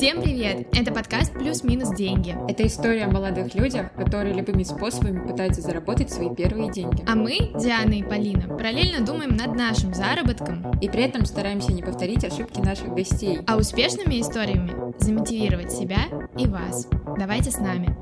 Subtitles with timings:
[0.00, 0.66] Всем привет!
[0.72, 2.34] Это подкаст «Плюс-минус деньги».
[2.48, 7.04] Это история о молодых людях, которые любыми способами пытаются заработать свои первые деньги.
[7.06, 10.72] А мы, Диана и Полина, параллельно думаем над нашим заработком.
[10.80, 13.40] И при этом стараемся не повторить ошибки наших гостей.
[13.46, 15.98] А успешными историями замотивировать себя
[16.38, 16.88] и вас.
[17.18, 17.94] Давайте с нами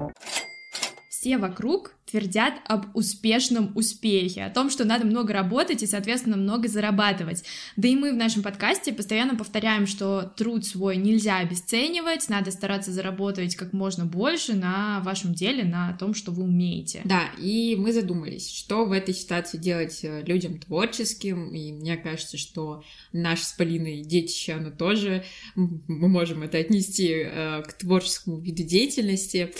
[1.09, 6.69] все вокруг твердят об успешном успехе, о том, что надо много работать и, соответственно, много
[6.69, 7.45] зарабатывать.
[7.77, 12.93] Да и мы в нашем подкасте постоянно повторяем, что труд свой нельзя обесценивать, надо стараться
[12.93, 17.02] заработать как можно больше на вашем деле, на том, что вы умеете.
[17.05, 22.38] Да, и мы задумались, что в этой ситуации делать э, людям творческим, и мне кажется,
[22.38, 22.83] что
[23.13, 29.52] наше с Полиной детище, оно тоже, мы можем это отнести э, к творческому виду деятельности.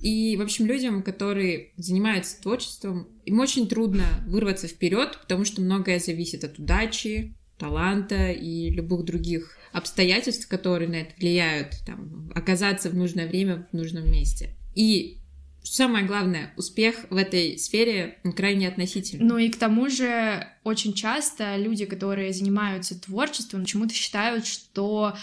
[0.00, 5.98] И, в общем, людям, которые занимаются творчеством, им очень трудно вырваться вперед, потому что многое
[5.98, 12.94] зависит от удачи, таланта и любых других обстоятельств, которые на это влияют, там, оказаться в
[12.94, 14.50] нужное время в нужном месте.
[14.74, 15.18] И
[15.62, 19.24] самое главное, успех в этой сфере крайне относительный.
[19.24, 25.16] Ну и к тому же очень часто люди, которые занимаются творчеством, почему-то считают, что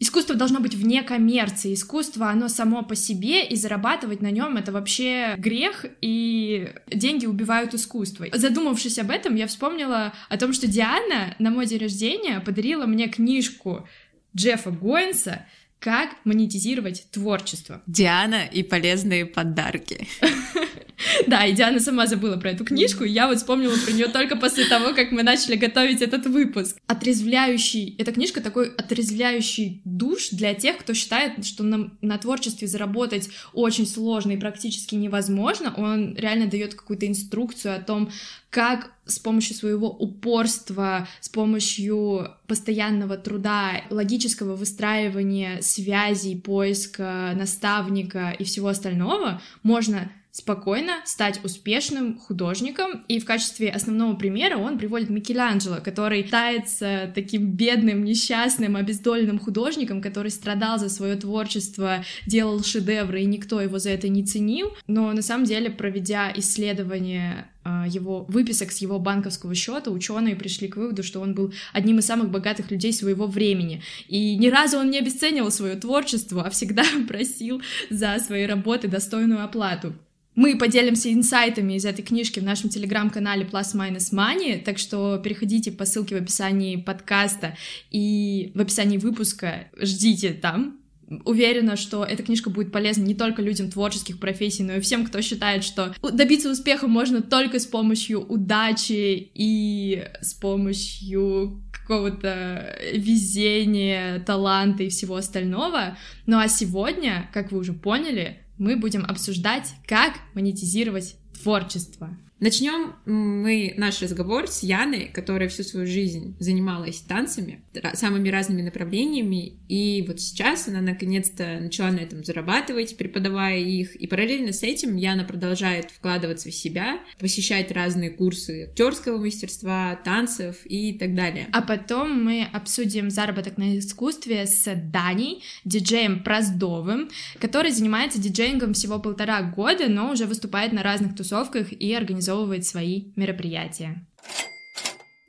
[0.00, 1.72] Искусство должно быть вне коммерции.
[1.72, 7.74] Искусство, оно само по себе, и зарабатывать на нем это вообще грех, и деньги убивают
[7.74, 8.26] искусство.
[8.32, 13.08] Задумавшись об этом, я вспомнила о том, что Диана на мой день рождения подарила мне
[13.08, 13.88] книжку
[14.36, 15.46] Джеффа Гоинса
[15.78, 17.82] «Как монетизировать творчество».
[17.86, 20.08] Диана и полезные подарки.
[21.26, 24.36] Да, и Диана сама забыла про эту книжку, и я вот вспомнила про нее только
[24.36, 26.76] после того, как мы начали готовить этот выпуск.
[26.86, 33.30] Отрезвляющий, эта книжка такой отрезвляющий душ для тех, кто считает, что на, на творчестве заработать
[33.52, 35.74] очень сложно и практически невозможно.
[35.76, 38.10] Он реально дает какую-то инструкцию о том,
[38.50, 48.44] как с помощью своего упорства, с помощью постоянного труда, логического выстраивания связей, поиска наставника и
[48.44, 53.04] всего остального можно спокойно стать успешным художником.
[53.06, 60.02] И в качестве основного примера он приводит Микеланджело, который считается таким бедным, несчастным, обездоленным художником,
[60.02, 64.72] который страдал за свое творчество, делал шедевры, и никто его за это не ценил.
[64.88, 70.66] Но на самом деле, проведя исследование а, его выписок с его банковского счета, ученые пришли
[70.66, 73.82] к выводу, что он был одним из самых богатых людей своего времени.
[74.08, 79.44] И ни разу он не обесценивал свое творчество, а всегда просил за свои работы достойную
[79.44, 79.94] оплату.
[80.34, 85.70] Мы поделимся инсайтами из этой книжки в нашем телеграм-канале Plus Minus Money, так что переходите
[85.70, 87.56] по ссылке в описании подкаста
[87.90, 90.80] и в описании выпуска ждите там.
[91.24, 95.20] Уверена, что эта книжка будет полезна не только людям творческих профессий, но и всем, кто
[95.20, 104.84] считает, что добиться успеха можно только с помощью удачи и с помощью какого-то везения, таланта
[104.84, 105.96] и всего остального.
[106.26, 112.16] Ну а сегодня, как вы уже поняли, мы будем обсуждать, как монетизировать творчество.
[112.40, 117.62] Начнем мы наш разговор с Яной, которая всю свою жизнь занималась танцами,
[117.94, 124.08] самыми разными направлениями, и вот сейчас она наконец-то начала на этом зарабатывать, преподавая их, и
[124.08, 130.92] параллельно с этим Яна продолжает вкладываться в себя, посещать разные курсы актерского мастерства, танцев и
[130.92, 131.46] так далее.
[131.52, 138.98] А потом мы обсудим заработок на искусстве с Даней, диджеем Проздовым, который занимается диджеингом всего
[138.98, 144.06] полтора года, но уже выступает на разных тусовках и организует организовывает свои мероприятия.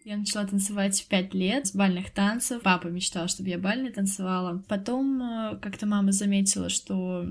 [0.05, 2.61] Я начала танцевать в пять лет с бальных танцев.
[2.61, 4.63] Папа мечтал, чтобы я бальные танцевала.
[4.67, 7.25] Потом э, как-то мама заметила, что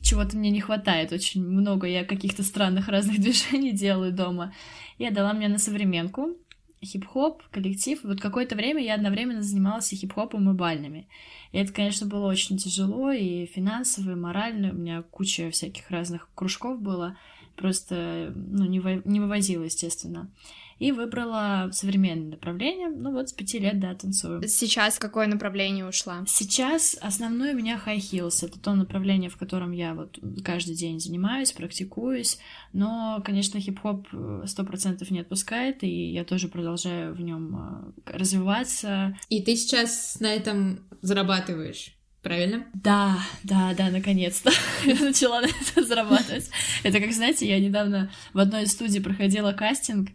[0.00, 4.52] чего-то мне не хватает, очень много я каких-то странных разных движений делаю дома.
[4.98, 6.36] И отдала мне на современку
[6.84, 8.00] хип-хоп, коллектив.
[8.02, 11.08] Вот какое-то время я одновременно занималась и хип-хопом, и бальными.
[11.52, 14.70] И это, конечно, было очень тяжело, и финансово, и морально.
[14.70, 17.16] У меня куча всяких разных кружков было
[17.58, 20.30] просто ну, не, вы, не вывозила, естественно.
[20.78, 22.88] И выбрала современное направление.
[22.88, 24.46] Ну вот с пяти лет, да, танцую.
[24.46, 26.24] Сейчас в какое направление ушла?
[26.28, 28.46] Сейчас основное у меня high heels.
[28.46, 32.38] Это то направление, в котором я вот каждый день занимаюсь, практикуюсь.
[32.72, 38.12] Но, конечно, хип-хоп э, сто процентов не отпускает, и я тоже продолжаю в нем э,
[38.16, 39.18] развиваться.
[39.28, 41.97] И ты сейчас на этом зарабатываешь?
[42.28, 42.66] Правильно?
[42.74, 44.50] Да, да, да, наконец-то
[44.84, 46.50] я начала на это зарабатывать.
[46.82, 50.10] Это как, знаете, я недавно в одной из студий проходила кастинг,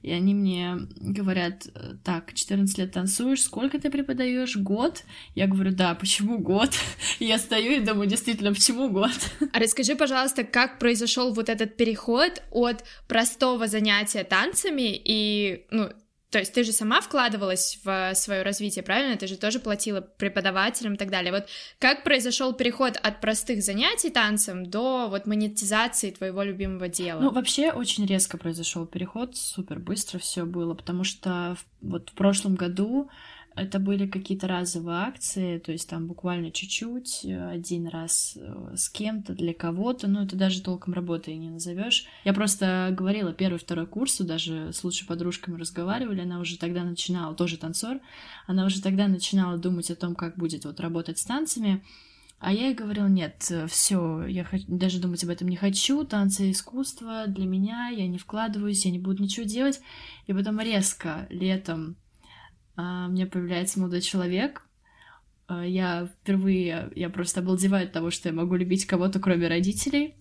[0.00, 1.66] и они мне говорят,
[2.04, 4.56] так, 14 лет танцуешь, сколько ты преподаешь?
[4.56, 5.02] Год?
[5.34, 6.70] Я говорю, да, почему год?
[7.18, 9.10] И я стою и думаю, действительно, почему год?
[9.52, 15.90] А расскажи, пожалуйста, как произошел вот этот переход от простого занятия танцами и, ну,
[16.30, 19.16] То есть ты же сама вкладывалась в свое развитие, правильно?
[19.16, 21.32] Ты же тоже платила преподавателям и так далее.
[21.32, 21.46] Вот
[21.78, 27.20] как произошел переход от простых занятий танцем до вот монетизации твоего любимого дела?
[27.20, 32.56] Ну, вообще очень резко произошел переход, супер быстро все было, потому что вот в прошлом
[32.56, 33.08] году
[33.58, 39.34] это были какие-то разовые акции, то есть там буквально чуть-чуть, один раз э, с кем-то,
[39.34, 42.06] для кого-то, ну это даже толком работой не назовешь.
[42.24, 47.34] Я просто говорила первый, второй курс, даже с лучшей подружками разговаривали, она уже тогда начинала,
[47.34, 48.00] тоже танцор,
[48.46, 51.82] она уже тогда начинала думать о том, как будет вот работать с танцами,
[52.40, 57.24] а я ей говорила, нет, все, я даже думать об этом не хочу, танцы искусство
[57.26, 59.80] для меня, я не вкладываюсь, я не буду ничего делать.
[60.28, 61.96] И потом резко летом
[62.82, 64.62] у меня появляется молодой человек.
[65.48, 70.14] А, я впервые, я просто обалдеваю от того, что я могу любить кого-то, кроме родителей.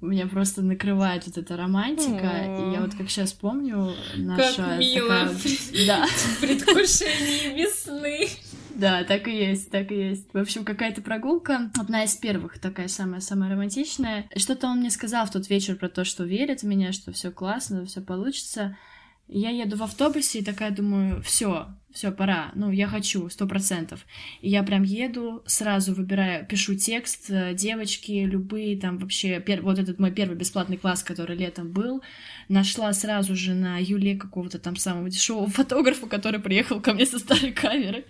[0.00, 2.70] Меня просто накрывает вот эта романтика, О-о-о.
[2.70, 5.08] и я вот как сейчас помню, наша как мило.
[5.08, 5.36] такая...
[5.86, 6.06] Да.
[6.40, 8.28] Предвкушение весны.
[8.76, 10.32] Да, так и есть, так и есть.
[10.32, 14.28] В общем, какая-то прогулка, одна из первых, такая самая-самая романтичная.
[14.36, 17.32] Что-то он мне сказал в тот вечер про то, что верит в меня, что все
[17.32, 18.76] классно, все получится.
[19.28, 24.06] Я еду в автобусе и такая думаю, все, все, пора, ну, я хочу, сто процентов.
[24.40, 29.62] И я прям еду, сразу выбираю, пишу текст, э, девочки, любые, там вообще, пер...
[29.62, 32.02] вот этот мой первый бесплатный класс, который летом был,
[32.48, 37.18] нашла сразу же на Юле какого-то там самого дешевого фотографа, который приехал ко мне со
[37.18, 38.06] старой камерой,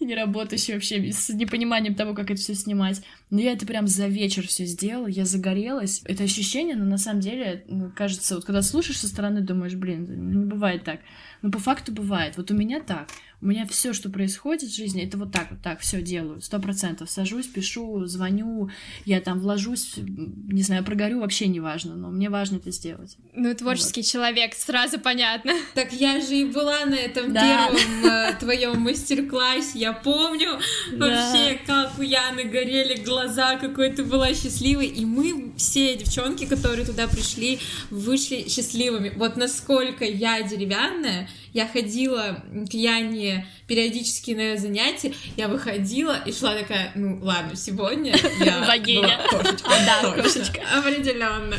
[0.04, 3.02] не работающий вообще, с непониманием того, как это все снимать.
[3.30, 6.02] Но я это прям за вечер все сделала, я загорелась.
[6.04, 10.30] Это ощущение, но на самом деле, ну, кажется, вот когда слушаешь со стороны, думаешь, блин,
[10.30, 11.00] не бывает так.
[11.42, 12.36] Но по факту бывает.
[12.36, 13.08] Вот у меня так.
[13.42, 16.58] У меня все, что происходит в жизни, это вот так вот так все делаю, сто
[16.58, 17.10] процентов.
[17.10, 18.70] Сажусь, пишу, звоню,
[19.06, 23.16] я там вложусь, не знаю, прогорю, вообще не важно, но мне важно это сделать.
[23.34, 24.10] Ну, творческий вот.
[24.10, 25.52] человек, сразу понятно.
[25.74, 27.68] Так я же и была на этом да.
[27.70, 30.58] первом э, твоем мастер-классе, я помню
[30.92, 36.84] вообще, как у Яны горели глаза, какой ты была счастливой, и мы все девчонки, которые
[36.84, 37.58] туда пришли,
[37.90, 39.12] вышли счастливыми.
[39.16, 46.54] Вот насколько я деревянная, я ходила к Яне периодически на занятия, я выходила и шла
[46.54, 49.20] такая, ну ладно, сегодня я Богиня.
[49.30, 49.70] кошечка.
[49.86, 50.60] Да, кошечка.
[50.76, 51.56] Определенно.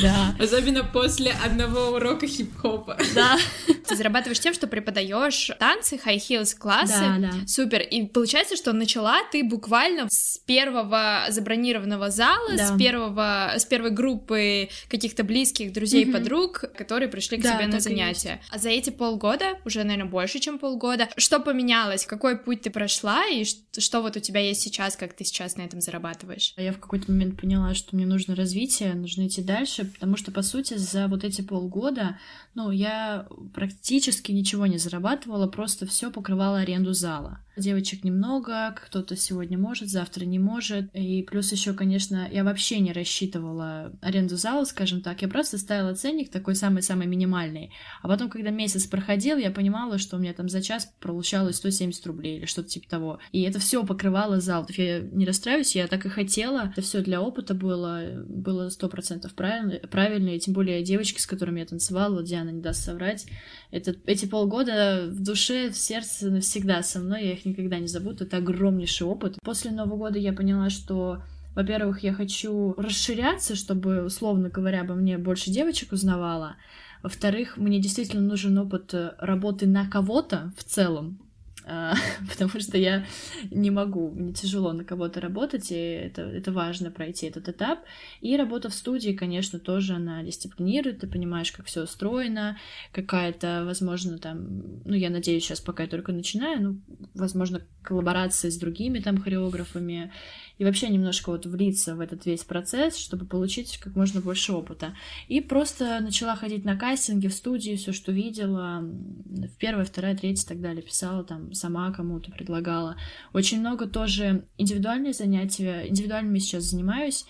[0.00, 0.34] Да.
[0.40, 2.96] Особенно после одного урока хип-хопа.
[3.14, 3.36] Да.
[3.86, 6.98] Ты зарабатываешь тем, что преподаешь танцы, high heels классы.
[6.98, 7.32] Да, да.
[7.46, 7.82] Супер.
[7.82, 12.66] И получается, что начала ты буквально с первого забронированного зала, да.
[12.66, 16.12] с первого, с первой группы каких-то близких друзей, угу.
[16.14, 18.40] подруг, которые пришли к да, тебе на занятия.
[18.50, 22.06] А за эти полгода, уже, наверное, больше, чем полгода, что поменялось?
[22.06, 25.62] Какой путь ты прошла и что вот у тебя есть сейчас, как ты сейчас на
[25.62, 26.54] этом зарабатываешь?
[26.56, 30.42] Я в какой-то момент поняла, что мне нужно развитие, нужно идти дальше, потому что, по
[30.42, 32.18] сути, за вот эти полгода,
[32.54, 37.40] ну, я практически ничего не зарабатывала, просто все покрывала аренду зала.
[37.56, 40.90] Девочек немного, кто-то сегодня может, завтра не может.
[40.92, 45.22] И плюс еще, конечно, я вообще не рассчитывала аренду зала, скажем так.
[45.22, 47.72] Я просто ставила ценник такой самый-самый минимальный.
[48.02, 52.06] А потом, когда месяц проходил, я понимала, что у меня там за час получалось 170
[52.06, 53.20] рублей или что-то типа того.
[53.32, 54.66] И это все покрывало зал.
[54.76, 56.70] Я не расстраиваюсь, я так и хотела.
[56.70, 60.28] Это все для опыта было, было сто процентов правильно, правильно.
[60.28, 63.26] И тем более девочки, с которыми я танцевала, Диана не даст соврать,
[63.70, 68.24] это, эти полгода в душе, в сердце навсегда со мной, я их никогда не забуду,
[68.24, 69.38] это огромнейший опыт.
[69.42, 71.22] После Нового года я поняла, что
[71.54, 76.56] во-первых, я хочу расширяться, чтобы, условно говоря, обо мне больше девочек узнавала.
[77.02, 81.18] Во-вторых, мне действительно нужен опыт работы на кого-то в целом,
[82.30, 83.04] потому что я
[83.50, 87.80] не могу, мне тяжело на кого-то работать, и это, это важно пройти этот этап.
[88.20, 92.56] И работа в студии, конечно, тоже она дисциплинирует, ты понимаешь, как все устроено,
[92.92, 96.80] какая-то, возможно, там, ну, я надеюсь, сейчас пока я только начинаю, ну,
[97.14, 100.12] возможно, коллаборации с другими там хореографами,
[100.58, 104.94] и вообще немножко вот влиться в этот весь процесс, чтобы получить как можно больше опыта.
[105.28, 110.44] И просто начала ходить на кастинги в студии, все, что видела, в первое, второе, третье
[110.44, 112.96] и так далее, писала там сама кому-то предлагала.
[113.32, 117.26] Очень много тоже индивидуальные занятия, индивидуальными сейчас занимаюсь,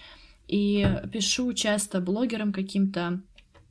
[0.46, 3.20] и пишу часто блогерам каким-то,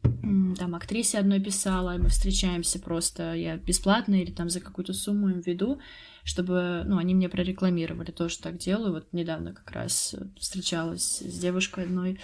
[0.02, 5.40] там актрисе одной писала, мы встречаемся просто, я бесплатно или там за какую-то сумму им
[5.40, 5.80] веду,
[6.26, 8.92] чтобы, ну, они мне прорекламировали то, что так делаю.
[8.92, 12.20] Вот недавно как раз встречалась с девушкой одной,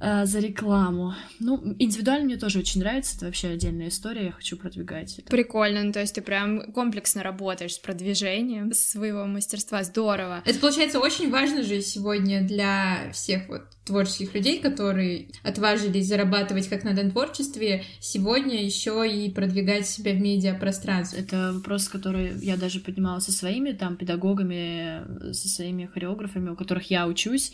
[0.00, 1.14] за рекламу.
[1.38, 5.18] Ну, индивидуально мне тоже очень нравится, это вообще отдельная история, я хочу продвигать.
[5.18, 5.30] это.
[5.30, 10.42] Прикольно, ну, то есть ты прям комплексно работаешь с продвижением своего мастерства, здорово.
[10.44, 16.84] Это, получается, очень важно же сегодня для всех вот творческих людей, которые отважились зарабатывать как
[16.84, 21.20] на творчестве, сегодня еще и продвигать себя в медиапространстве.
[21.20, 26.90] Это вопрос, который я даже поднимала со своими там педагогами, со своими хореографами, у которых
[26.90, 27.52] я учусь,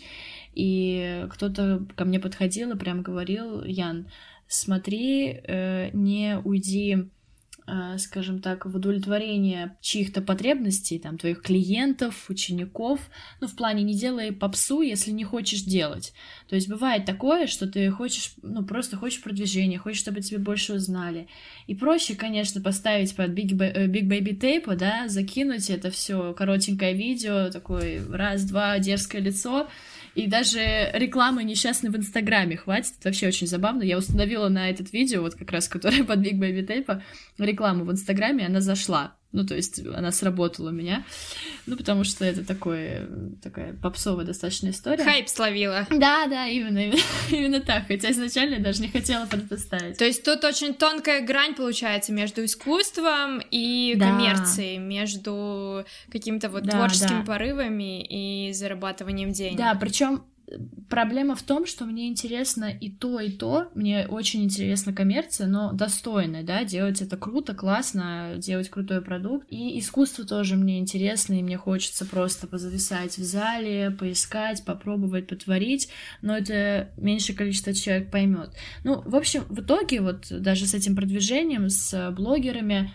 [0.53, 4.07] и кто-то ко мне подходил и прям говорил, Ян,
[4.47, 7.09] смотри, э, не уйди
[7.65, 12.99] э, скажем так, в удовлетворение чьих-то потребностей, там, твоих клиентов, учеников,
[13.39, 16.13] ну, в плане не делай попсу, если не хочешь делать.
[16.49, 20.73] То есть бывает такое, что ты хочешь, ну, просто хочешь продвижения, хочешь, чтобы тебе больше
[20.73, 21.27] узнали.
[21.67, 26.93] И проще, конечно, поставить под Big, э, Big Baby Tape, да, закинуть это все коротенькое
[26.93, 29.69] видео, такой раз-два дерзкое лицо,
[30.15, 32.93] и даже рекламы несчастной в Инстаграме хватит.
[32.99, 33.83] Это вообще очень забавно.
[33.83, 37.01] Я установила на этот видео, вот как раз, которое под Big Baby Tape,
[37.37, 39.15] рекламу в Инстаграме, она зашла.
[39.33, 41.03] Ну, то есть она сработала у меня.
[41.65, 43.07] Ну, потому что это такое,
[43.41, 45.03] такая попсовая достаточно история.
[45.03, 45.87] Хайп словила.
[45.89, 47.87] Да, да, именно, именно, именно так.
[47.87, 49.97] Хотя изначально я даже не хотела под это ставить.
[49.97, 54.09] То есть тут очень тонкая грань получается между искусством и Да.
[54.11, 57.25] коммерцией, между какими-то вот Да, творческими да.
[57.25, 59.57] порывами и зарабатыванием денег.
[59.57, 60.23] Да, причем
[60.89, 63.69] проблема в том, что мне интересно и то, и то.
[63.73, 69.47] Мне очень интересна коммерция, но достойная, да, делать это круто, классно, делать крутой продукт.
[69.49, 75.89] И искусство тоже мне интересно, и мне хочется просто позависать в зале, поискать, попробовать, потворить,
[76.21, 78.51] но это меньшее количество человек поймет.
[78.83, 82.93] Ну, в общем, в итоге вот даже с этим продвижением, с блогерами,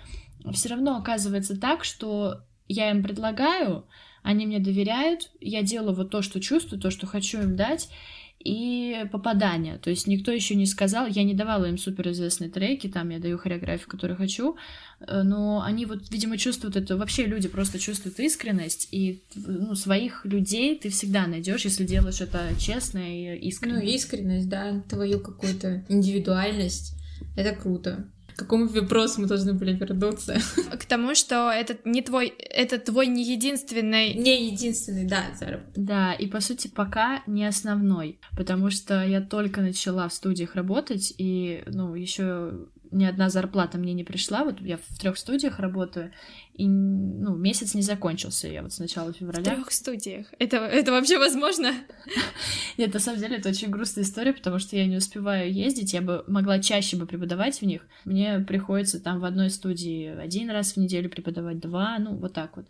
[0.52, 3.86] все равно оказывается так, что я им предлагаю,
[4.28, 7.88] они мне доверяют, я делаю вот то, что чувствую, то, что хочу им дать,
[8.38, 9.78] и попадание.
[9.78, 13.38] То есть никто еще не сказал, я не давала им суперизвестные треки, там я даю
[13.38, 14.56] хореографию, которую хочу,
[15.00, 20.26] э, но они вот, видимо, чувствуют это, вообще люди просто чувствуют искренность, и ну, своих
[20.26, 23.94] людей ты всегда найдешь, если делаешь это честно и Ну, искренне.
[23.94, 26.92] искренность, да, твою какую-то индивидуальность.
[27.34, 28.04] Это круто.
[28.38, 30.38] К какому вопросу мы должны были вернуться?
[30.70, 35.72] К тому, что это не твой, это твой не единственный Не единственный, да, заработок.
[35.74, 41.12] Да, и по сути пока не основной, потому что я только начала в студиях работать,
[41.18, 42.52] и, ну, еще
[42.90, 46.12] ни одна зарплата мне не пришла, вот я в трех студиях работаю,
[46.54, 49.54] и, ну, месяц не закончился, я вот с начала в февраля.
[49.54, 50.26] трех студиях.
[50.40, 51.72] Это, это вообще возможно?
[52.78, 56.02] Нет, на самом деле это очень грустная история, потому что я не успеваю ездить, я
[56.02, 60.72] бы могла чаще бы преподавать в них, мне приходится там в одной студии один раз
[60.72, 62.66] в неделю преподавать, два, ну, вот так вот.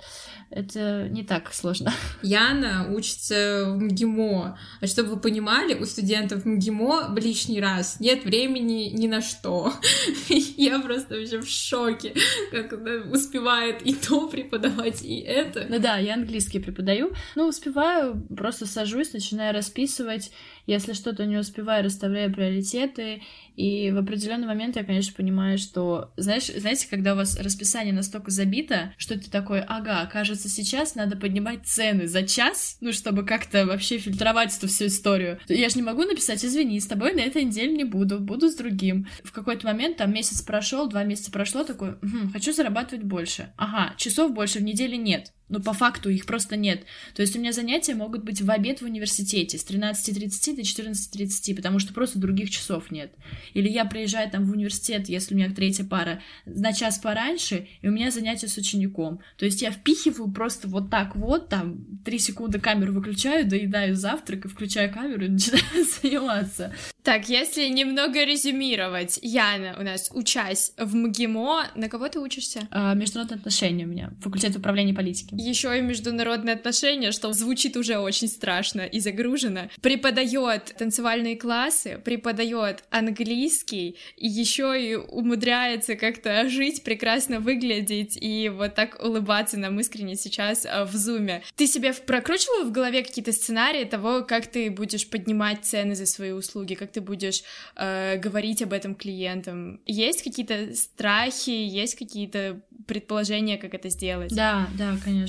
[0.50, 1.92] Это не так сложно.
[2.22, 4.58] Яна учится в МГИМО.
[4.80, 9.72] А чтобы вы понимали, у студентов МГИМО в лишний раз нет времени ни на что.
[10.56, 12.14] Я просто вообще в шоке,
[12.50, 15.66] как она успевает и то преподавать, и это.
[15.68, 17.12] Ну да, я английский преподаю.
[17.34, 20.30] Ну, успеваю, просто сажусь, начинаю расписывать.
[20.68, 23.22] Если что-то не успеваю, расставляю приоритеты.
[23.56, 28.30] И в определенный момент я, конечно, понимаю, что, знаешь, знаете, когда у вас расписание настолько
[28.30, 33.64] забито, что ты такой, ага, кажется, сейчас надо поднимать цены за час, ну, чтобы как-то
[33.64, 35.40] вообще фильтровать эту всю историю.
[35.48, 38.54] Я же не могу написать, извини, с тобой на этой неделе не буду, буду с
[38.54, 39.08] другим.
[39.24, 43.54] В какой-то момент, там, месяц прошел, два месяца прошло, такой, «Мгм, хочу зарабатывать больше.
[43.56, 45.32] Ага, часов больше в неделе нет.
[45.48, 46.84] Ну, по факту их просто нет.
[47.14, 51.54] То есть у меня занятия могут быть в обед в университете с 13.30 до 14.30,
[51.54, 53.12] потому что просто других часов нет.
[53.54, 57.88] Или я приезжаю там в университет, если у меня третья пара, на час пораньше, и
[57.88, 59.20] у меня занятия с учеником.
[59.36, 64.44] То есть я впихиваю просто вот так вот, там, три секунды камеру выключаю, доедаю завтрак
[64.44, 66.74] и включаю камеру и начинаю заниматься.
[67.02, 72.68] Так, если немного резюмировать, Яна у нас учась в МГИМО, на кого ты учишься?
[72.70, 75.34] А, международные отношения у меня, факультет управления политики.
[75.38, 79.68] Еще и международные отношения, что звучит уже очень страшно и загружено.
[79.80, 88.74] Преподает танцевальные классы, преподает английский, и еще и умудряется как-то жить, прекрасно выглядеть и вот
[88.74, 91.42] так улыбаться нам искренне сейчас а, в зуме.
[91.54, 96.32] Ты себе прокручивала в голове какие-то сценарии того, как ты будешь поднимать цены за свои
[96.32, 97.44] услуги, как ты будешь
[97.76, 99.80] э, говорить об этом клиентам?
[99.86, 104.34] Есть какие-то страхи, есть какие-то предположения, как это сделать?
[104.34, 105.27] Да, да, конечно.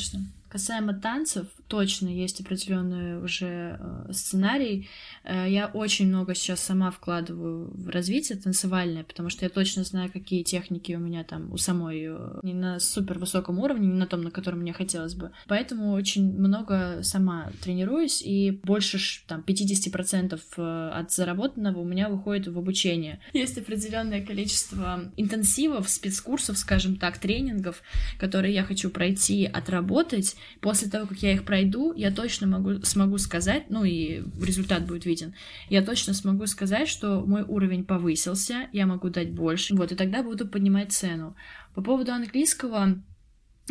[0.50, 4.90] Касаемо танцев, точно есть определенный уже э, сценарий.
[5.24, 10.12] Э, я очень много сейчас сама вкладываю в развитие танцевальное, потому что я точно знаю,
[10.12, 14.08] какие техники у меня там у самой э, не на супер высоком уровне, не на
[14.08, 15.32] том, на котором мне хотелось бы.
[15.48, 22.48] Поэтому очень много сама тренируюсь, и больше там 50% э, от заработанного у меня выходит
[22.48, 23.20] в обучение.
[23.34, 27.84] Есть определенное количество интенсивов, спецкурсов, скажем так, тренингов,
[28.18, 30.36] которые я хочу пройти, отработать.
[30.62, 31.59] После того, как я их пройду,
[31.96, 35.34] я точно могу, смогу сказать, ну и результат будет виден,
[35.70, 40.24] я точно смогу сказать, что мой уровень повысился, я могу дать больше, вот, и тогда
[40.24, 41.36] буду поднимать цену.
[41.76, 43.02] По поводу английского,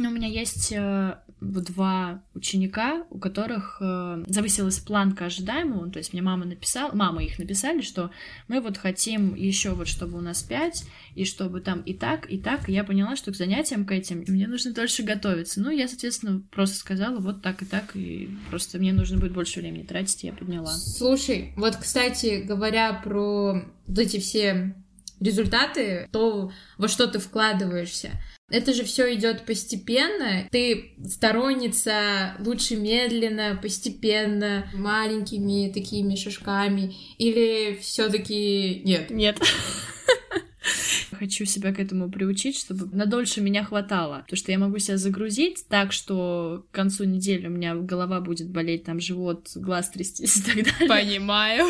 [0.07, 6.23] у меня есть э, два ученика, у которых э, завысилась планка ожидаемого, то есть мне
[6.23, 8.11] мама написала, мама их написали, что
[8.49, 12.39] мы вот хотим еще вот, чтобы у нас пять, и чтобы там и так, и
[12.39, 15.61] так, и я поняла, что к занятиям к этим мне нужно дольше готовиться.
[15.61, 19.61] Ну, я, соответственно, просто сказала вот так и так, и просто мне нужно будет больше
[19.61, 20.73] времени тратить, я подняла.
[20.73, 24.75] Слушай, вот, кстати, говоря про вот эти все
[25.21, 28.13] результаты, то во что ты вкладываешься.
[28.51, 30.49] Это же все идет постепенно.
[30.51, 39.11] Ты сторонница лучше медленно, постепенно, маленькими такими шажками, или все-таки нет?
[39.11, 39.39] Нет.
[41.19, 44.21] Хочу себя к этому приучить, чтобы надольше меня хватало.
[44.23, 48.51] Потому что я могу себя загрузить так, что к концу недели у меня голова будет
[48.51, 50.89] болеть, там живот, глаз трястись и так далее.
[50.89, 51.67] Понимаю.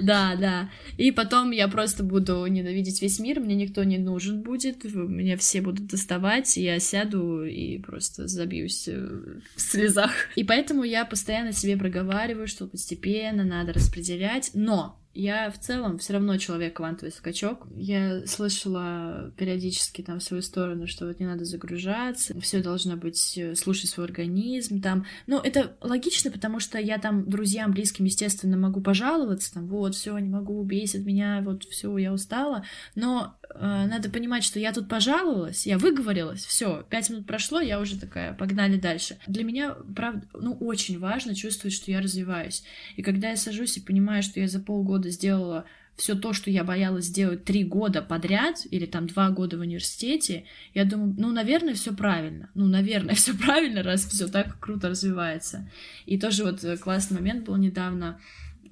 [0.00, 0.70] Да, да.
[0.96, 5.60] И потом я просто буду ненавидеть весь мир, мне никто не нужен будет, меня все
[5.60, 10.12] будут доставать, и я сяду и просто забьюсь э, в слезах.
[10.34, 16.14] И поэтому я постоянно себе проговариваю, что постепенно надо распределять, но я в целом все
[16.14, 17.66] равно человек квантовый скачок.
[17.74, 23.36] Я слышала периодически там в свою сторону, что вот не надо загружаться, все должно быть,
[23.36, 25.06] э, слушать свой организм там.
[25.26, 30.16] Ну, это логично, потому что я там друзьям близким, естественно, могу пожаловаться, там, вот, все,
[30.18, 32.64] не могу, бесит меня, вот, все, я устала.
[32.94, 37.98] Но надо понимать, что я тут пожаловалась, я выговорилась, все, пять минут прошло, я уже
[37.98, 39.18] такая, погнали дальше.
[39.26, 42.62] Для меня, правда, ну, очень важно чувствовать, что я развиваюсь.
[42.96, 45.64] И когда я сажусь и понимаю, что я за полгода года сделала
[45.96, 50.44] все то, что я боялась сделать три года подряд, или там два года в университете,
[50.74, 52.48] я думаю, ну, наверное, все правильно.
[52.54, 55.70] Ну, наверное, все правильно, раз все так круто развивается.
[56.06, 58.20] И тоже вот э, классный момент был недавно.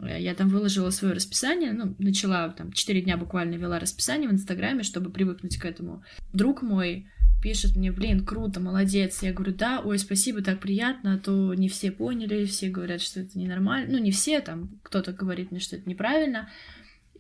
[0.03, 4.33] Э, я там выложила свое расписание, ну, начала там четыре дня буквально вела расписание в
[4.33, 6.03] Инстаграме, чтобы привыкнуть к этому.
[6.33, 7.07] Друг мой
[7.43, 9.23] пишет мне, блин, круто, молодец.
[9.23, 13.21] Я говорю, да, ой, спасибо, так приятно, а то не все поняли, все говорят, что
[13.21, 13.93] это ненормально.
[13.93, 16.51] Ну, не все, там, кто-то говорит мне, что это неправильно.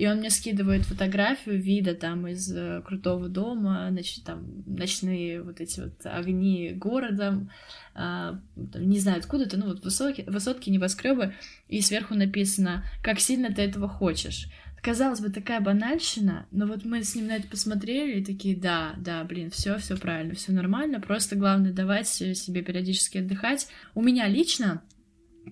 [0.00, 5.60] И он мне скидывает фотографию вида там из э, крутого дома, значит, там ночные вот
[5.60, 7.46] эти вот огни города,
[7.94, 8.40] а,
[8.72, 11.34] там, не знаю откуда это, ну вот высокие, высотки, небоскребы,
[11.68, 14.48] и сверху написано, как сильно ты этого хочешь
[14.80, 18.94] казалось бы, такая банальщина, но вот мы с ним на это посмотрели и такие, да,
[18.96, 23.68] да, блин, все, все правильно, все нормально, просто главное давать себе периодически отдыхать.
[23.94, 24.82] У меня лично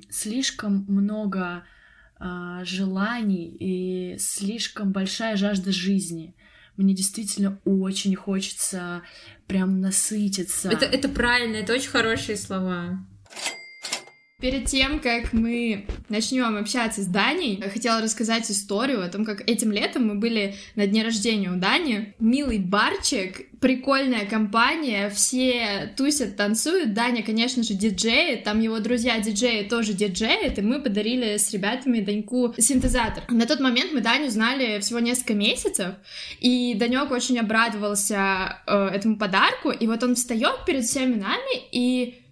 [0.08, 1.64] слишком много
[2.64, 6.34] желаний и слишком большая жажда жизни.
[6.76, 9.02] Мне действительно очень хочется
[9.46, 10.70] прям насытиться.
[10.70, 13.04] Это, это правильно, это очень хорошие слова.
[14.40, 19.40] Перед тем, как мы начнем общаться с Даней, я хотела рассказать историю о том, как
[19.50, 22.14] этим летом мы были на дне рождения у Дани.
[22.20, 26.94] Милый барчик, прикольная компания, все тусят, танцуют.
[26.94, 31.98] Даня, конечно же, диджеет, там его друзья диджеи тоже диджеют, и мы подарили с ребятами
[31.98, 33.24] Даньку синтезатор.
[33.30, 35.96] На тот момент мы Даню знали всего несколько месяцев,
[36.38, 42.22] и Данек очень обрадовался э, этому подарку, и вот он встает перед всеми нами и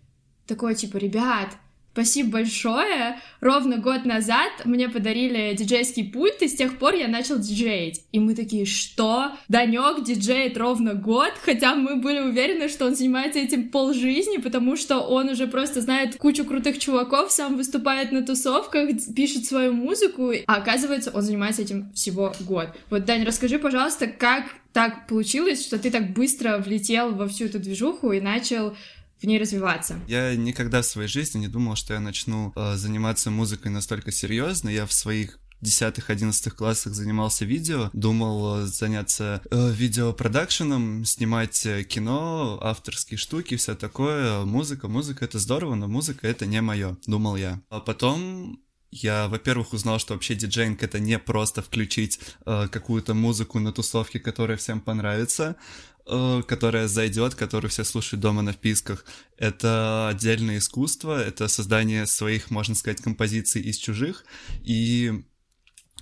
[0.47, 1.49] такой, типа, ребят,
[1.97, 3.19] Спасибо большое.
[3.41, 8.03] Ровно год назад мне подарили диджейский пульт, и с тех пор я начал диджеить.
[8.13, 9.33] И мы такие, что?
[9.49, 14.99] Данек диджеет ровно год, хотя мы были уверены, что он занимается этим полжизни, потому что
[14.99, 20.57] он уже просто знает кучу крутых чуваков, сам выступает на тусовках, пишет свою музыку, а
[20.57, 22.69] оказывается, он занимается этим всего год.
[22.91, 27.59] Вот, Дань, расскажи, пожалуйста, как так получилось, что ты так быстро влетел во всю эту
[27.59, 28.77] движуху и начал
[29.21, 29.99] в ней развиваться.
[30.07, 34.69] Я никогда в своей жизни не думал, что я начну э, заниматься музыкой настолько серьезно.
[34.69, 41.83] Я в своих десятых, одиннадцатых классах занимался видео, думал э, заняться э, видеопродакшеном, снимать э,
[41.85, 44.45] кино, авторские штуки, все такое.
[44.45, 47.61] Музыка, музыка это здорово, но музыка это не мое, думал я.
[47.71, 53.59] А потом я, во-первых, узнал, что вообще диджейнг это не просто включить э, какую-то музыку
[53.59, 55.57] на тусовке, которая всем понравится.
[56.07, 59.05] Э, которая зайдет, которую все слушают дома на вписках.
[59.37, 64.25] Это отдельное искусство, это создание своих, можно сказать, композиций из чужих.
[64.63, 65.25] И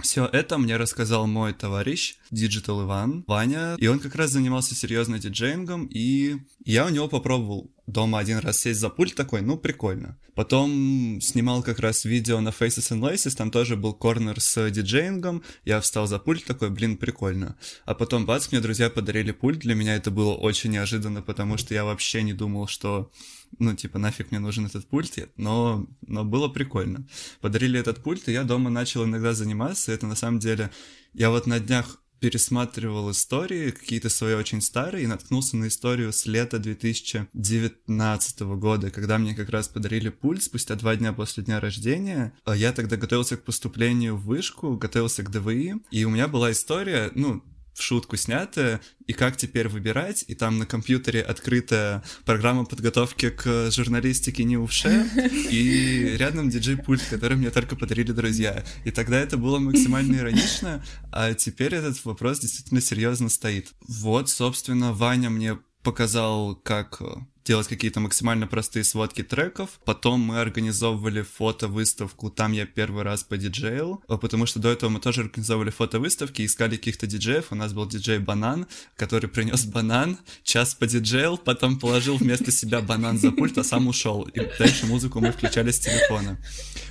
[0.03, 5.21] все это мне рассказал мой товарищ, Digital Иван, Ваня, и он как раз занимался серьезно
[5.21, 10.19] диджеингом, и я у него попробовал дома один раз сесть за пульт такой, ну, прикольно.
[10.35, 15.45] Потом снимал как раз видео на Faces and Laces, там тоже был корнер с диджеингом,
[15.65, 17.57] я встал за пульт такой, блин, прикольно.
[17.85, 21.73] А потом, бац, мне друзья подарили пульт, для меня это было очень неожиданно, потому что
[21.73, 23.13] я вообще не думал, что
[23.59, 27.07] ну, типа, нафиг мне нужен этот пульт, но, но было прикольно.
[27.41, 30.71] Подарили этот пульт, и я дома начал иногда заниматься, это на самом деле...
[31.17, 36.25] Я вот на днях пересматривал истории, какие-то свои очень старые, и наткнулся на историю с
[36.25, 42.33] лета 2019 года, когда мне как раз подарили пульт спустя два дня после дня рождения.
[42.47, 46.51] А я тогда готовился к поступлению в вышку, готовился к ДВИ, и у меня была
[46.51, 52.65] история, ну, в шутку снятое, и как теперь выбирать, и там на компьютере открытая программа
[52.65, 55.07] подготовки к журналистике не увше,
[55.51, 58.65] и рядом диджей-пульт, который мне только подарили друзья.
[58.85, 63.73] И тогда это было максимально иронично, а теперь этот вопрос действительно серьезно стоит.
[63.87, 67.03] Вот, собственно, Ваня мне показал, как
[67.45, 69.81] делать какие-то максимально простые сводки треков.
[69.85, 75.01] Потом мы организовывали фото-выставку, там я первый раз подиджейл, а потому что до этого мы
[75.01, 77.47] тоже организовывали фото-выставки, искали каких-то диджеев.
[77.51, 83.19] У нас был диджей Банан, который принес банан, час подиджейл, потом положил вместо себя банан
[83.19, 84.23] за пульт, а сам ушел.
[84.23, 86.39] И дальше музыку мы включали с телефона.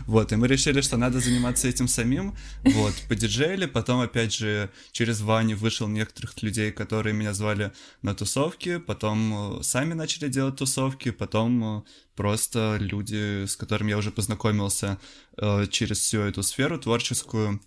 [0.06, 2.36] Вот, и мы решили, что надо заниматься этим самим.
[2.64, 8.78] Вот, подиджеили, потом, опять же, через Ваню вышел некоторых людей, которые меня звали на тусовки,
[8.80, 11.82] потом э, сами начали делать делать тусовки, потом э,
[12.16, 15.00] просто люди, с которыми я уже познакомился
[15.38, 17.62] э, через всю эту сферу творческую,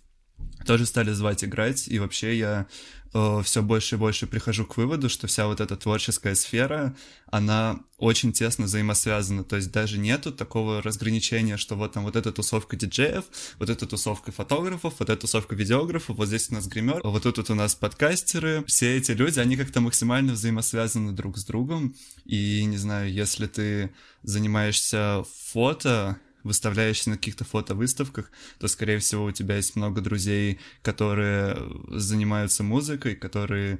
[0.67, 2.67] тоже стали звать играть, и вообще я
[3.13, 6.95] э, все больше и больше прихожу к выводу, что вся вот эта творческая сфера,
[7.27, 12.31] она очень тесно взаимосвязана, то есть даже нету такого разграничения, что вот там вот эта
[12.31, 13.23] тусовка диджеев,
[13.59, 17.37] вот эта тусовка фотографов, вот эта тусовка видеографов, вот здесь у нас гример, вот тут
[17.37, 21.95] вот у нас подкастеры, все эти люди, они как-то максимально взаимосвязаны друг с другом,
[22.25, 23.91] и не знаю, если ты
[24.23, 31.57] занимаешься фото, выставляешься на каких-то фотовыставках, то, скорее всего, у тебя есть много друзей, которые
[31.89, 33.79] занимаются музыкой, которые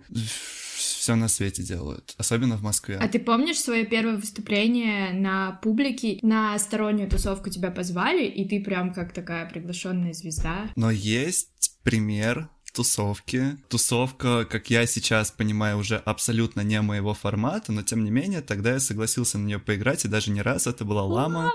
[0.76, 2.98] все на свете делают, особенно в Москве.
[3.02, 6.20] А ты помнишь свое первое выступление на публике?
[6.22, 10.70] На стороннюю тусовку тебя позвали, и ты прям как такая приглашенная звезда?
[10.76, 13.58] Но есть пример тусовки.
[13.70, 18.74] Тусовка, как я сейчас понимаю, уже абсолютно не моего формата, но тем не менее, тогда
[18.74, 21.38] я согласился на нее поиграть, и даже не раз это была лама.
[21.38, 21.52] лама!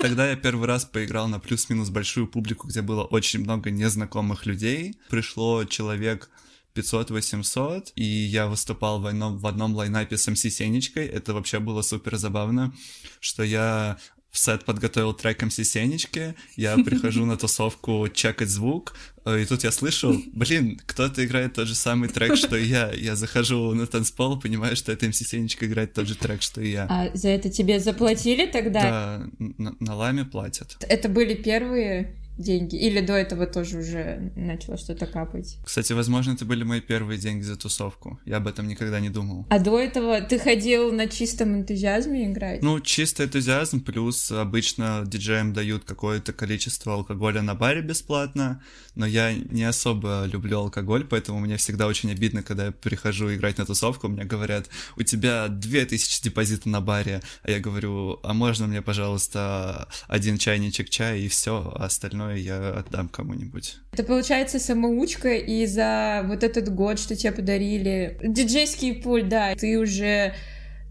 [0.00, 4.96] Тогда я первый раз поиграл на плюс-минус большую публику, где было очень много незнакомых людей.
[5.08, 6.30] Пришло человек
[6.74, 11.06] 500-800, и я выступал в одном, в одном лайнапе с МС Сенечкой.
[11.06, 12.74] Это вообще было супер забавно,
[13.20, 13.98] что я
[14.36, 18.94] в сет подготовил трек МС Сенечки, я прихожу на тусовку чекать звук,
[19.26, 22.92] и тут я слышу, блин, кто-то играет тот же самый трек, что и я.
[22.92, 26.70] Я захожу на танцпол, понимаю, что это МС Сенечка играет тот же трек, что и
[26.70, 26.86] я.
[26.90, 28.82] А за это тебе заплатили тогда?
[28.82, 30.76] Да, на, на ламе платят.
[30.86, 32.76] Это были первые деньги?
[32.76, 35.58] Или до этого тоже уже начало что-то капать?
[35.64, 38.20] Кстати, возможно, это были мои первые деньги за тусовку.
[38.24, 39.46] Я об этом никогда не думал.
[39.48, 42.62] А до этого ты ходил на чистом энтузиазме играть?
[42.62, 48.62] Ну, чистый энтузиазм, плюс обычно диджеям дают какое-то количество алкоголя на баре бесплатно,
[48.94, 53.58] но я не особо люблю алкоголь, поэтому мне всегда очень обидно, когда я прихожу играть
[53.58, 58.66] на тусовку, мне говорят, у тебя 2000 депозита на баре, а я говорю, а можно
[58.66, 63.78] мне, пожалуйста, один чайничек чая и все, а остальное остальное я отдам кому-нибудь.
[63.92, 69.78] Это получается самоучка, и за вот этот год, что тебе подарили, диджейский пульт, да, ты
[69.78, 70.34] уже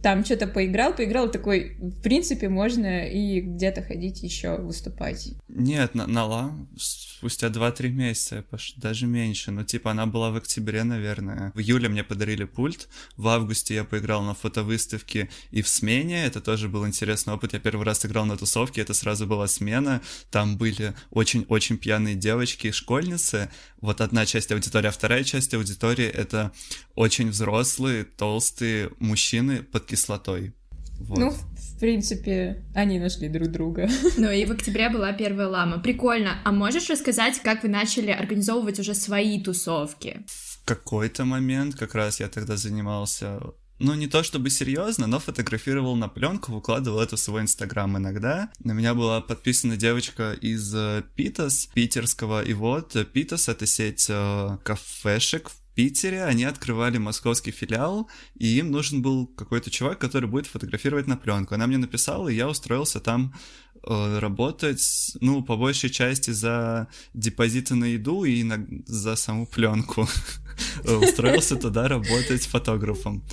[0.01, 5.33] там что-то поиграл, поиграл, такой, в принципе, можно и где-то ходить еще выступать.
[5.47, 8.45] Нет, на, на ла спустя 2-3 месяца,
[8.77, 11.51] даже меньше, но типа она была в октябре, наверное.
[11.55, 16.39] В июле мне подарили пульт, в августе я поиграл на фотовыставке и в смене, это
[16.39, 20.57] тоже был интересный опыт, я первый раз играл на тусовке, это сразу была смена, там
[20.57, 23.49] были очень-очень пьяные девочки, школьницы,
[23.81, 26.51] вот одна часть аудитории, а вторая часть аудитории— это
[26.95, 30.53] очень взрослые, толстые мужчины под кислотой.
[30.99, 31.17] Вот.
[31.17, 33.89] Ну, в принципе, они нашли друг друга.
[34.17, 35.79] Ну и в октябре была первая лама.
[35.79, 36.39] Прикольно.
[36.45, 40.25] А можешь рассказать, как вы начали организовывать уже свои тусовки?
[40.27, 43.39] В какой-то момент как раз я тогда занимался
[43.77, 48.49] ну, не то чтобы серьезно, но фотографировал на пленку, выкладывал это в свой инстаграм иногда.
[48.59, 54.07] На меня была подписана девочка из э, Питас, питерского, и вот э, Питас— это сеть
[54.09, 60.29] э, кафешек в Питере, они открывали московский филиал, и им нужен был какой-то чувак, который
[60.29, 61.53] будет фотографировать на пленку.
[61.53, 63.35] Она мне написала, и я устроился там
[63.83, 70.07] э, работать, ну, по большей части за депозиты на еду и на, за саму пленку.
[70.85, 73.23] Устроился туда работать фотографом.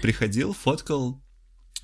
[0.00, 1.22] Приходил, фоткал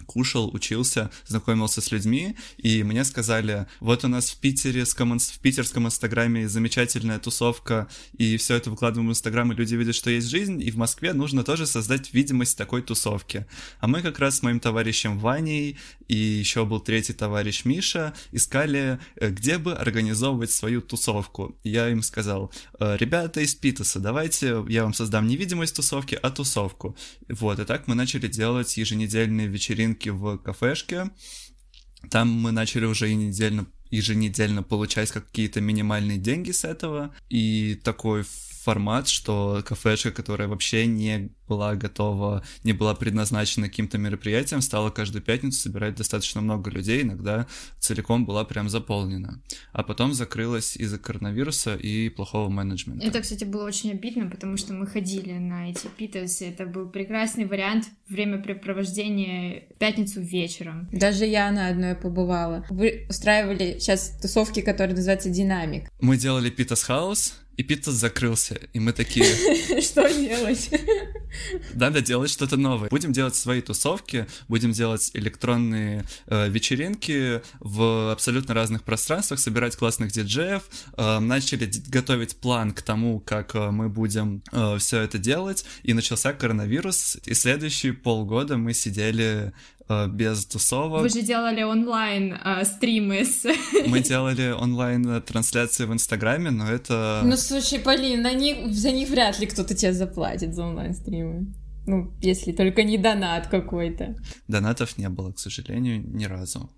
[0.06, 5.86] кушал, учился, знакомился с людьми, и мне сказали, вот у нас в Питере, в питерском
[5.86, 10.62] инстаграме замечательная тусовка, и все это выкладываем в инстаграм, и люди видят, что есть жизнь,
[10.62, 13.46] и в Москве нужно тоже создать видимость такой тусовки.
[13.80, 15.78] А мы как раз с моим товарищем Ваней
[16.08, 21.58] и еще был третий товарищ Миша искали, э, где бы организовывать свою тусовку.
[21.64, 26.30] Я им сказал, «Э, ребята из Питаса, давайте я вам создам не видимость тусовки, а
[26.30, 26.96] тусовку.
[27.28, 31.10] Вот, и так мы начали делать еженедельные вечеринки вечеринки в кафешке.
[32.10, 37.14] Там мы начали уже еженедельно, еженедельно получать какие-то минимальные деньги с этого.
[37.28, 38.24] И такой
[38.64, 45.22] формат, что кафешка, которая вообще не была готова, не была предназначена каким-то мероприятием, стала каждую
[45.22, 47.46] пятницу собирать достаточно много людей, иногда
[47.78, 49.40] целиком была прям заполнена.
[49.72, 53.06] А потом закрылась из-за коронавируса и плохого менеджмента.
[53.06, 57.46] Это, кстати, было очень обидно, потому что мы ходили на эти питерсы, это был прекрасный
[57.46, 60.88] вариант времяпрепровождения пятницу вечером.
[60.92, 62.64] Даже я на одной побывала.
[62.70, 65.88] Вы устраивали сейчас тусовки, которые называются «Динамик».
[66.00, 69.24] Мы делали Питас Хаус, и Питас закрылся, и мы такие...
[69.80, 70.70] Что делать?
[71.74, 72.88] Надо делать что-то новое.
[72.88, 80.12] Будем делать свои тусовки, будем делать электронные э, вечеринки в абсолютно разных пространствах, собирать классных
[80.12, 80.62] диджеев.
[80.96, 85.92] Э, начали готовить план к тому, как э, мы будем э, все это делать, и
[85.92, 89.52] начался коронавирус, и следующие полгода мы сидели
[89.88, 91.02] без тусовок.
[91.02, 93.46] Вы же делали онлайн э, стримы с...
[93.86, 97.22] Мы делали онлайн э, трансляции в Инстаграме, но это...
[97.24, 101.54] Ну, слушай, Полин, на них, за них вряд ли кто-то тебе заплатит за онлайн стримы.
[101.86, 104.16] Ну, если только не донат какой-то.
[104.48, 106.68] Донатов не было, к сожалению, ни разу.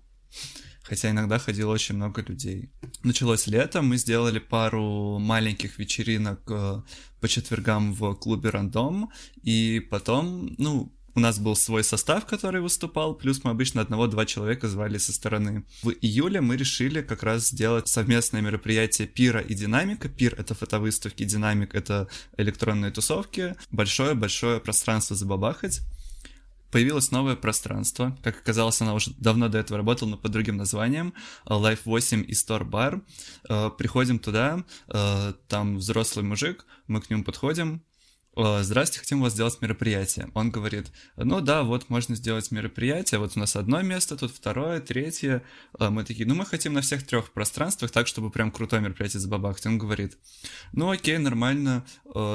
[0.83, 2.71] Хотя иногда ходило очень много людей.
[3.03, 6.81] Началось лето, мы сделали пару маленьких вечеринок э,
[7.19, 9.11] по четвергам в клубе Рандом,
[9.43, 14.69] и потом, ну, у нас был свой состав, который выступал, плюс мы обычно одного-два человека
[14.69, 15.65] звали со стороны.
[15.83, 20.07] В июле мы решили как раз сделать совместное мероприятие Пира и Динамика.
[20.07, 23.55] Пир— это фотовыставки, Динамик— это электронные тусовки.
[23.69, 25.81] Большое-большое пространство забабахать
[26.71, 28.17] появилось новое пространство.
[28.23, 31.13] Как оказалось, она уже давно до этого работала, но под другим названием.
[31.45, 33.01] Life 8 и Store Bar.
[33.49, 37.81] Э, приходим туда, э, там взрослый мужик, мы к нему подходим,
[38.61, 40.29] здравствуйте, хотим у вас сделать мероприятие.
[40.33, 44.79] Он говорит, ну да, вот можно сделать мероприятие, вот у нас одно место, тут второе,
[44.79, 45.43] третье.
[45.77, 49.19] А мы такие, ну мы хотим на всех трех пространствах, так, чтобы прям крутое мероприятие
[49.19, 49.65] забабахать.
[49.65, 50.17] Он говорит,
[50.71, 51.85] ну окей, нормально,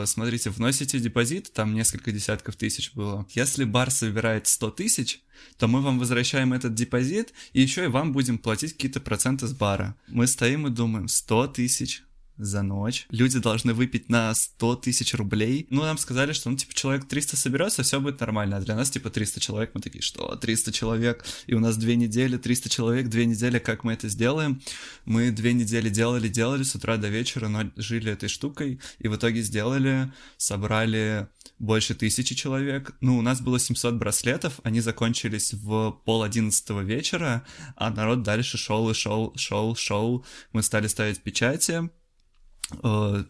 [0.04, 3.26] смотрите, вносите депозит, там несколько десятков тысяч было.
[3.30, 5.22] Если бар собирает 100 тысяч,
[5.58, 9.52] то мы вам возвращаем этот депозит, и еще и вам будем платить какие-то проценты с
[9.52, 9.96] бара.
[10.06, 12.02] Мы стоим и думаем, 100 тысяч,
[12.36, 13.06] за ночь.
[13.10, 15.66] Люди должны выпить на 100 тысяч рублей.
[15.70, 18.56] Ну, нам сказали, что, ну, типа, человек 300 соберется, все будет нормально.
[18.56, 19.70] А для нас, типа, 300 человек.
[19.74, 21.24] Мы такие, что, 300 человек?
[21.46, 24.60] И у нас две недели, 300 человек, две недели, как мы это сделаем?
[25.04, 28.80] Мы две недели делали, делали с утра до вечера, но жили этой штукой.
[28.98, 32.92] И в итоге сделали, собрали больше тысячи человек.
[33.00, 37.44] Ну, у нас было 700 браслетов, они закончились в пол одиннадцатого вечера,
[37.76, 40.26] а народ дальше шел и шел, шел, шел.
[40.52, 41.90] Мы стали ставить печати,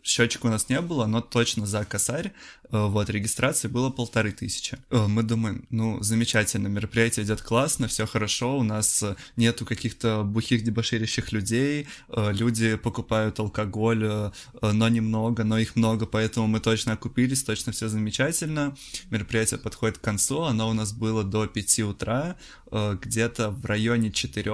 [0.03, 2.33] счетчика у нас не было, но точно за косарь
[2.71, 4.79] э, вот регистрации было полторы тысячи.
[4.91, 9.05] Э, мы думаем, ну замечательно, мероприятие идет классно, все хорошо, у нас
[9.37, 16.61] нету каких-то бухих дебоширящих людей, люди покупают алкоголь, но немного, но их много, поэтому мы
[16.61, 18.77] точно окупились, точно все замечательно.
[19.11, 22.37] Мероприятие подходит к концу, оно у нас было до 5 утра,
[22.71, 24.53] где-то в районе 4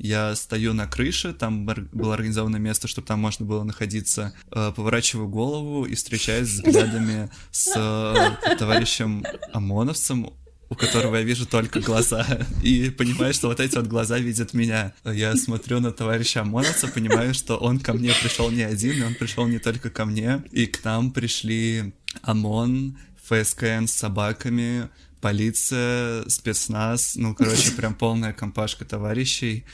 [0.00, 5.28] я стою на крыше, там было организовано место, чтобы там можно было находиться, э, поворачиваю
[5.28, 10.32] голову и встречаюсь взглядами с э, товарищем ОМОНовцем,
[10.70, 12.26] у которого я вижу только глаза,
[12.62, 14.94] и понимаю, что вот эти вот глаза видят меня.
[15.04, 19.14] Я смотрю на товарища ОМОНовца, понимаю, что он ко мне пришел не один, и он
[19.14, 22.96] пришел не только ко мне, и к нам пришли ОМОН,
[23.30, 24.88] ФСКН с собаками,
[25.20, 29.64] полиция, спецназ, ну, короче, прям полная компашка товарищей,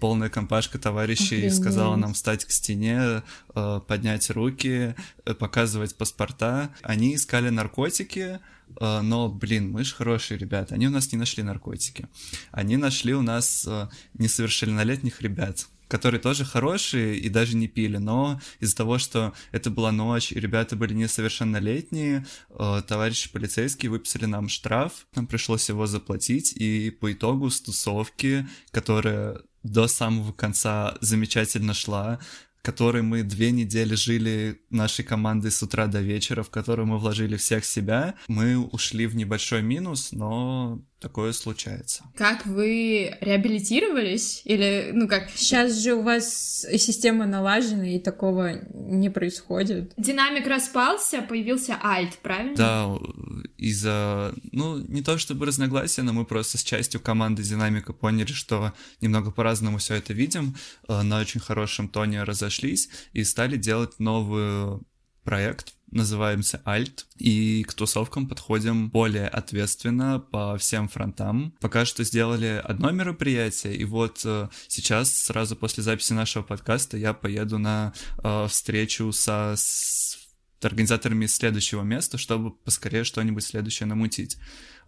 [0.00, 1.56] полная компашка товарищей Охренеть.
[1.56, 3.22] сказала нам встать к стене,
[3.54, 4.94] э, поднять руки,
[5.24, 6.70] э, показывать паспорта.
[6.82, 8.38] Они искали наркотики,
[8.80, 12.06] э, но, блин, мы же хорошие ребята, они у нас не нашли наркотики.
[12.50, 13.68] Они нашли у нас
[14.14, 19.92] несовершеннолетних ребят, которые тоже хорошие и даже не пили, но из-за того, что это была
[19.92, 26.54] ночь и ребята были несовершеннолетние, э, товарищи полицейские выписали нам штраф, нам пришлось его заплатить,
[26.54, 32.20] и по итогу с тусовки, которая до самого конца замечательно шла,
[32.62, 37.36] которой мы две недели жили нашей командой с утра до вечера, в которую мы вложили
[37.36, 42.04] всех себя, мы ушли в небольшой минус, но такое случается.
[42.16, 44.42] Как вы реабилитировались?
[44.44, 45.30] Или, ну как...
[45.34, 49.92] Сейчас же у вас система налажена, и такого не происходит.
[49.96, 52.56] Динамик распался, появился альт, правильно?
[52.56, 52.98] Да,
[53.58, 58.72] из-за, ну, не то чтобы разногласия, но мы просто с частью команды динамика поняли, что
[59.00, 60.56] немного по-разному все это видим,
[60.88, 64.80] э, на очень хорошем тоне разошлись и стали делать новый
[65.24, 71.54] проект, называемся Alt, и к тусовкам подходим более ответственно по всем фронтам.
[71.60, 77.12] Пока что сделали одно мероприятие, и вот э, сейчас, сразу после записи нашего подкаста, я
[77.12, 80.21] поеду на э, встречу со с
[80.64, 84.38] организаторами следующего места, чтобы поскорее что-нибудь следующее намутить.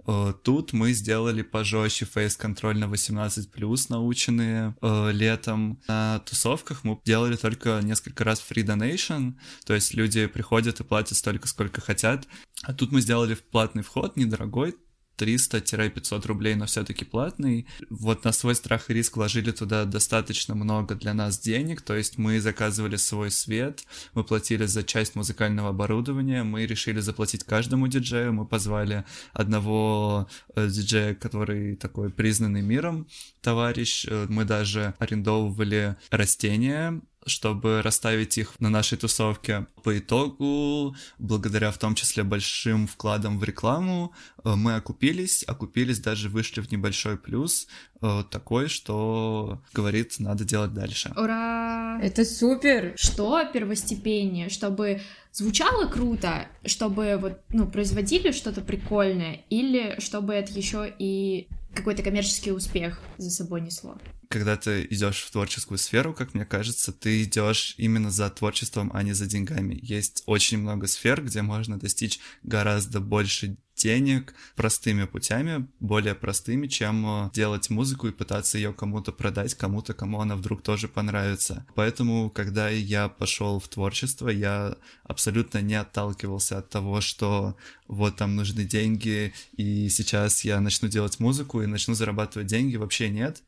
[0.07, 5.81] Э, тут мы сделали пожестче фейс-контроль на 18+, наученные э, летом.
[5.89, 9.35] На тусовках мы делали только несколько раз free donation,
[9.65, 12.27] то есть люди приходят и платят столько, сколько хотят.
[12.63, 14.77] А тут мы сделали платный вход, недорогой,
[15.19, 17.67] 300-500 рублей, но все-таки платный.
[17.91, 22.19] Вот на свой страх и риск вложили туда достаточно много для нас денег, то есть
[22.19, 28.33] мы заказывали свой свет, мы платили за часть музыкального оборудования, мы решили заплатить каждому диджею,
[28.33, 33.07] мы позвали одного э, диджея, который такой признанный миром
[33.41, 39.67] товарищ, э, мы даже арендовывали растения, чтобы расставить их на нашей тусовке.
[39.83, 44.13] По итогу, благодаря в том числе большим вкладам в рекламу,
[44.45, 47.67] э, мы окупились, окупились, даже вышли в небольшой плюс,
[48.01, 51.13] э, такой, что говорит, надо делать дальше.
[51.17, 51.99] Ура!
[52.03, 52.95] Это супер!
[52.97, 55.01] Что первостепеннее, чтобы
[55.33, 62.53] звучало круто, чтобы вот, ну, производили что-то прикольное, или чтобы это еще и какой-то коммерческий
[62.53, 63.99] успех за собой несло?
[64.35, 69.05] когда ты идешь в творческую сферу, как мне кажется, ты идешь именно за творчеством, а
[69.05, 69.79] не за деньгами.
[69.81, 77.07] Есть очень много сфер, где можно достичь гораздо больше денег простыми путями, более простыми, чем
[77.07, 81.67] э, делать музыку и пытаться ее кому-то продать, кому-то, кому она вдруг тоже понравится.
[81.75, 87.57] Поэтому, когда я пошел в творчество, я абсолютно не отталкивался от того, что
[87.89, 92.77] вот там нужны деньги, и сейчас я начну делать музыку и начну зарабатывать деньги.
[92.77, 93.43] Вообще нет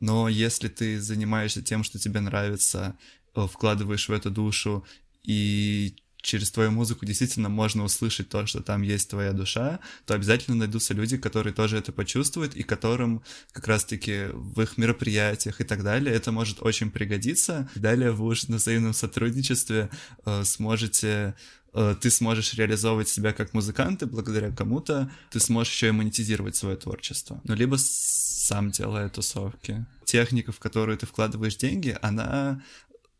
[0.00, 2.96] но если ты занимаешься тем, что тебе нравится,
[3.34, 4.84] э, вкладываешь в эту душу,
[5.22, 10.56] и через твою музыку действительно можно услышать то, что там есть твоя душа, то обязательно
[10.56, 15.82] найдутся люди, которые тоже это почувствуют, и которым как раз-таки в их мероприятиях и так
[15.82, 17.68] далее это может очень пригодиться.
[17.74, 19.90] Далее вы уж на взаимном сотрудничестве
[20.24, 21.34] э, сможете
[21.74, 26.56] Э, ты сможешь реализовывать себя как музыкант, и благодаря кому-то ты сможешь еще и монетизировать
[26.56, 27.40] свое творчество.
[27.44, 29.86] Ну, либо сам делая тусовки.
[30.04, 32.62] Техника, в которую ты вкладываешь деньги, она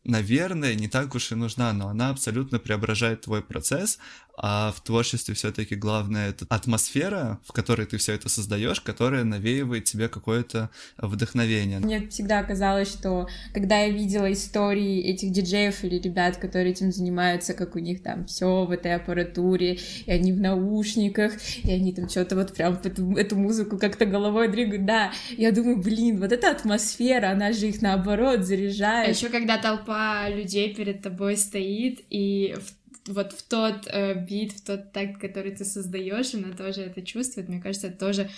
[0.03, 3.99] наверное, не так уж и нужна, но она абсолютно преображает твой процесс,
[4.35, 9.85] а в творчестве все-таки главное это атмосфера, в которой ты все это создаешь, которая навеивает
[9.85, 11.79] тебе какое-то вдохновение.
[11.79, 17.53] Мне всегда казалось, что когда я видела истории этих диджеев или ребят, которые этим занимаются,
[17.53, 22.09] как у них там все в этой аппаратуре, и они в наушниках, и они там
[22.09, 26.51] что-то вот прям эту, эту музыку как-то головой двигают, да, я думаю, блин, вот эта
[26.51, 29.07] атмосфера, она же их наоборот заряжает.
[29.07, 34.53] А еще когда толпа людей перед тобой стоит, и в вот в тот э, бит,
[34.53, 37.49] в тот такт, который ты создаешь, она тоже это чувствует.
[37.49, 38.29] Мне кажется, это тоже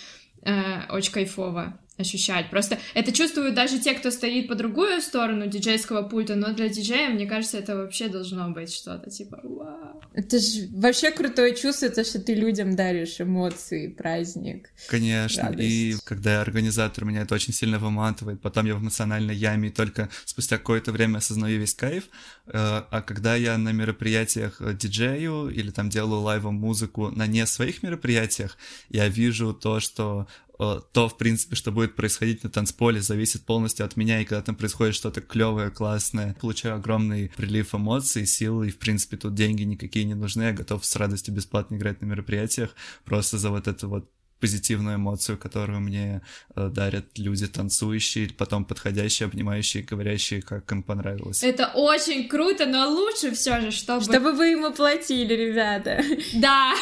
[0.42, 2.50] э, очень кайфово ощущать.
[2.50, 7.10] Просто это чувствуют даже те, кто стоит по другую сторону диджейского пульта, но для диджея,
[7.10, 10.02] мне кажется, это вообще должно быть что-то типа вау.
[10.14, 14.70] Это же вообще крутое чувство, то, что ты людям даришь эмоции, праздник.
[14.88, 15.62] Конечно, радость.
[15.62, 20.08] и когда организатор меня это очень сильно выматывает, потом я в эмоциональной яме, и только
[20.24, 22.04] спустя какое-то время осознаю весь кайф,
[22.46, 27.46] э, а когда я на мероприятиях э, диджею или там делаю лайвом музыку на не
[27.46, 28.56] своих мероприятиях,
[28.88, 30.26] я вижу то, что
[30.58, 34.56] то, в принципе, что будет происходить на танцполе, зависит полностью от меня, и когда там
[34.56, 40.04] происходит что-то клевое, классное, получаю огромный прилив эмоций, сил, и, в принципе, тут деньги никакие
[40.04, 44.10] не нужны, я готов с радостью бесплатно играть на мероприятиях, просто за вот эту вот
[44.40, 46.22] позитивную эмоцию, которую мне
[46.54, 51.42] э, дарят люди танцующие, потом подходящие, обнимающие, говорящие, как им понравилось.
[51.42, 54.02] Это очень круто, но лучше все же, чтобы...
[54.02, 56.02] Чтобы вы ему платили, ребята.
[56.34, 56.74] Да.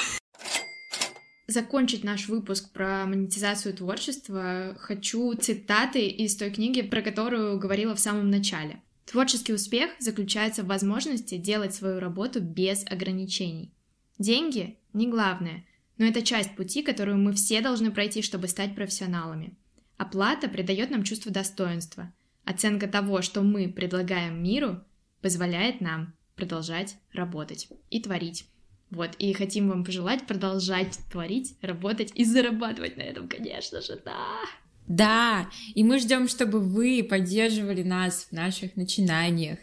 [1.54, 8.00] Закончить наш выпуск про монетизацию творчества, хочу цитаты из той книги, про которую говорила в
[8.00, 8.82] самом начале.
[9.06, 13.72] Творческий успех заключается в возможности делать свою работу без ограничений.
[14.18, 15.64] Деньги не главное,
[15.96, 19.56] но это часть пути, которую мы все должны пройти, чтобы стать профессионалами.
[19.96, 22.12] Оплата придает нам чувство достоинства.
[22.44, 24.80] Оценка того, что мы предлагаем миру,
[25.22, 28.46] позволяет нам продолжать работать и творить.
[28.90, 34.38] Вот, и хотим вам пожелать продолжать творить, работать и зарабатывать на этом, конечно же, да.
[34.86, 39.58] Да, и мы ждем, чтобы вы поддерживали нас в наших начинаниях,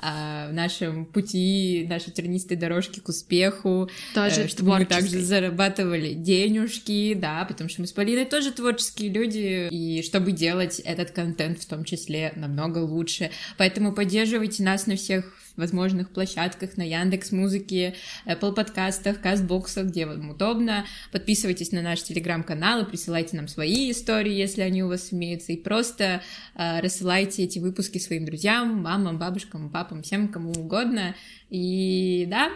[0.00, 6.14] а, в нашем пути, нашей тернистой дорожке к успеху, тоже э, чтобы мы также зарабатывали
[6.14, 11.60] денежки, да, потому что мы с Полиной тоже творческие люди, и чтобы делать этот контент
[11.60, 13.30] в том числе намного лучше.
[13.56, 17.94] Поэтому поддерживайте нас на всех возможных площадках, на Яндекс Музыке,
[18.26, 20.84] Apple подкастах, Кастбоксах, где вам удобно.
[21.12, 25.56] Подписывайтесь на наш телеграм-канал и присылайте нам свои истории, если они у вас имеются, и
[25.56, 26.22] просто
[26.54, 31.14] э, рассылайте эти выпуски своим друзьям, мамам, бабушкам, папам, всем, кому угодно.
[31.50, 32.50] И да,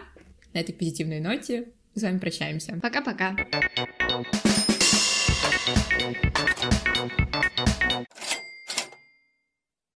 [0.54, 2.78] на этой позитивной ноте с вами прощаемся.
[2.80, 3.36] Пока-пока.